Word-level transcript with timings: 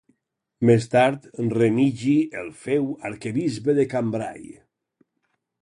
Més 0.69 0.87
tard, 0.93 1.27
Remigi 1.57 2.15
el 2.45 2.49
féu 2.63 2.89
arquebisbe 3.11 3.79
de 3.81 3.89
Cambrai. 3.93 4.53